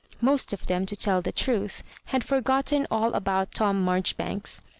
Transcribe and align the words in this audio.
Most 0.19 0.51
of 0.51 0.65
them, 0.65 0.87
to 0.87 0.95
tell 0.95 1.21
the 1.21 1.31
truth, 1.31 1.83
had 2.05 2.23
forgotten 2.23 2.87
all 2.89 3.13
about 3.13 3.51
Tom 3.53 3.83
Marjoribanks. 3.83 4.63